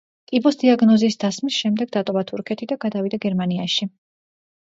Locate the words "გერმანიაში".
3.29-3.87